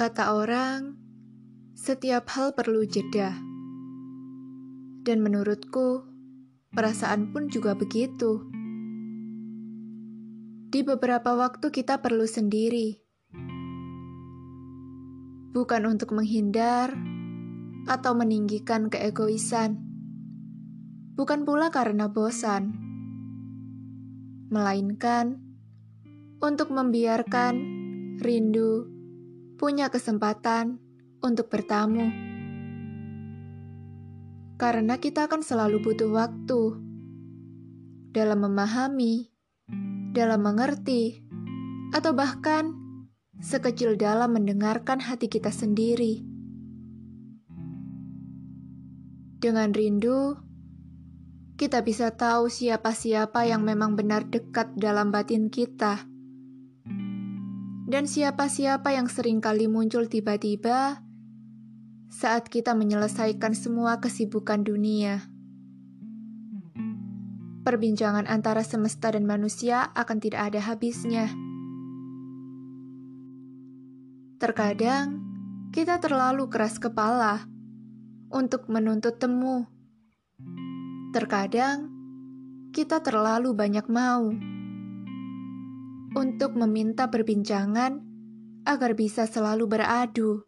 [0.00, 0.96] Kata orang,
[1.76, 3.36] setiap hal perlu jeda.
[5.04, 6.08] Dan menurutku,
[6.72, 8.48] perasaan pun juga begitu.
[10.72, 12.96] Di beberapa waktu kita perlu sendiri.
[15.52, 16.96] Bukan untuk menghindar
[17.84, 19.84] atau meninggikan keegoisan.
[21.12, 22.72] Bukan pula karena bosan.
[24.48, 25.44] Melainkan
[26.40, 27.52] untuk membiarkan
[28.24, 28.99] rindu
[29.60, 30.80] punya kesempatan
[31.20, 32.08] untuk bertamu.
[34.56, 36.80] Karena kita akan selalu butuh waktu
[38.16, 39.28] dalam memahami,
[40.16, 41.20] dalam mengerti,
[41.92, 42.72] atau bahkan
[43.44, 46.24] sekecil dalam mendengarkan hati kita sendiri.
[49.44, 50.40] Dengan rindu,
[51.60, 56.09] kita bisa tahu siapa-siapa yang memang benar dekat dalam batin kita
[57.90, 61.02] dan siapa-siapa yang sering kali muncul tiba-tiba
[62.06, 65.26] saat kita menyelesaikan semua kesibukan dunia.
[67.66, 71.34] Perbincangan antara semesta dan manusia akan tidak ada habisnya.
[74.38, 75.18] Terkadang
[75.74, 77.42] kita terlalu keras kepala
[78.30, 79.66] untuk menuntut temu.
[81.10, 81.90] Terkadang
[82.70, 84.30] kita terlalu banyak mau
[86.14, 88.02] untuk meminta perbincangan
[88.66, 90.42] agar bisa selalu beradu.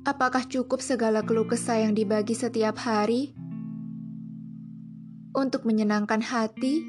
[0.00, 3.36] Apakah cukup segala keluh kesah yang dibagi setiap hari
[5.36, 6.80] untuk menyenangkan hati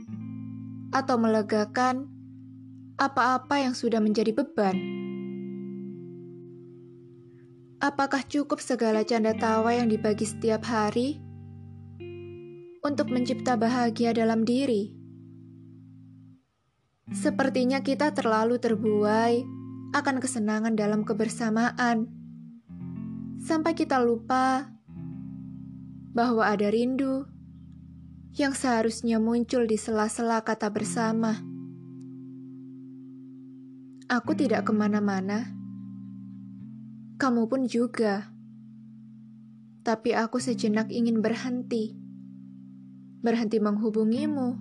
[0.95, 2.08] atau melegakan
[2.95, 4.80] apa-apa yang sudah menjadi beban?
[7.81, 11.19] Apakah cukup segala canda tawa yang dibagi setiap hari
[12.80, 15.00] untuk mencipta bahagia dalam diri?
[17.11, 19.43] Sepertinya kita terlalu terbuai
[19.91, 22.07] akan kesenangan dalam kebersamaan,
[23.44, 24.72] sampai kita lupa
[26.16, 27.27] bahwa ada rindu
[28.39, 31.35] yang seharusnya muncul di sela-sela kata bersama.
[34.07, 35.51] Aku tidak ke mana-mana,
[37.19, 38.31] kamu pun juga.
[39.83, 41.91] Tapi aku sejenak ingin berhenti,
[43.19, 44.55] berhenti menghubungimu,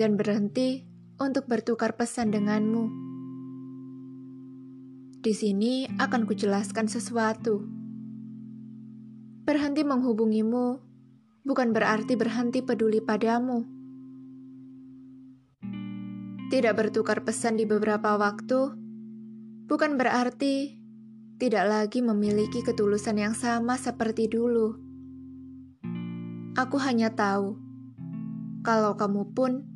[0.00, 2.90] dan berhenti untuk bertukar pesan denganmu.
[5.24, 7.64] Di sini akan kujelaskan sesuatu.
[9.44, 10.80] Berhenti menghubungimu
[11.44, 13.64] bukan berarti berhenti peduli padamu.
[16.52, 18.60] Tidak bertukar pesan di beberapa waktu
[19.64, 20.76] bukan berarti
[21.40, 24.76] tidak lagi memiliki ketulusan yang sama seperti dulu.
[26.54, 27.58] Aku hanya tahu
[28.62, 29.73] kalau kamu pun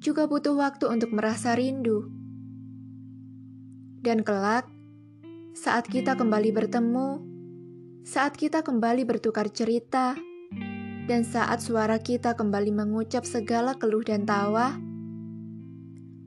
[0.00, 2.08] juga butuh waktu untuk merasa rindu.
[4.04, 4.68] Dan kelak,
[5.56, 7.18] saat kita kembali bertemu,
[8.06, 10.14] saat kita kembali bertukar cerita,
[11.06, 14.78] dan saat suara kita kembali mengucap segala keluh dan tawa,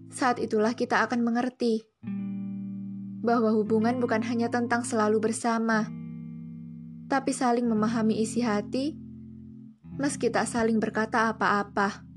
[0.09, 1.86] saat itulah kita akan mengerti
[3.19, 5.88] bahwa hubungan bukan hanya tentang selalu bersama,
[7.12, 8.96] tapi saling memahami isi hati,
[10.00, 12.08] meski tak saling berkata apa-apa.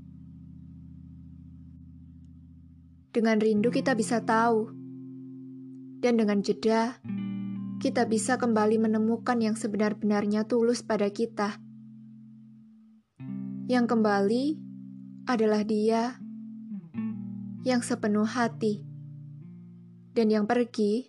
[3.13, 4.73] Dengan rindu kita bisa tahu.
[6.01, 6.97] Dan dengan jeda,
[7.77, 11.61] kita bisa kembali menemukan yang sebenar-benarnya tulus pada kita.
[13.69, 14.45] Yang kembali
[15.29, 16.17] adalah dia
[17.61, 18.81] yang sepenuh hati.
[20.17, 21.05] Dan yang pergi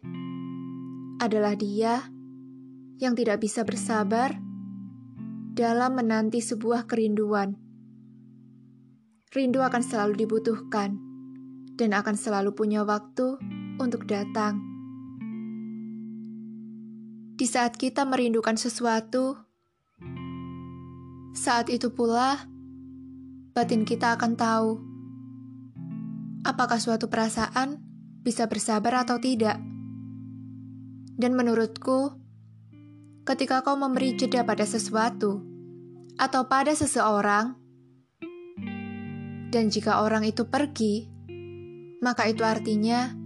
[1.24, 2.04] adalah dia
[3.00, 4.36] yang tidak bisa bersabar
[5.56, 7.56] dalam menanti sebuah kerinduan.
[9.32, 11.03] Rindu akan selalu dibutuhkan
[11.74, 13.38] dan akan selalu punya waktu
[13.82, 14.62] untuk datang.
[17.34, 19.34] Di saat kita merindukan sesuatu,
[21.34, 22.46] saat itu pula
[23.54, 24.70] batin kita akan tahu
[26.46, 27.80] apakah suatu perasaan
[28.22, 29.58] bisa bersabar atau tidak.
[31.14, 32.14] Dan menurutku,
[33.24, 35.42] ketika kau memberi jeda pada sesuatu
[36.18, 37.54] atau pada seseorang,
[39.50, 41.13] dan jika orang itu pergi,
[42.04, 43.16] maka itu artinya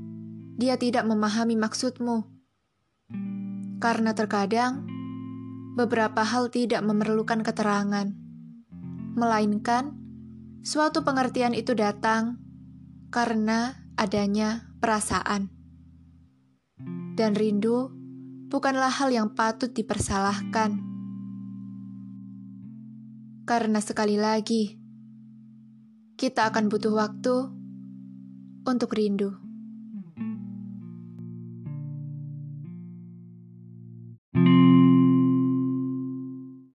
[0.54, 2.30] dia tidak memahami maksudmu.
[3.82, 4.86] Karena terkadang
[5.74, 8.14] beberapa hal tidak memerlukan keterangan,
[9.18, 9.98] melainkan
[10.62, 12.38] suatu pengertian itu datang
[13.10, 15.50] karena adanya perasaan.
[17.18, 17.90] Dan rindu
[18.46, 20.86] bukanlah hal yang patut dipersalahkan.
[23.42, 24.78] Karena sekali lagi,
[26.14, 27.57] kita akan butuh waktu
[28.68, 29.47] untuk rindu.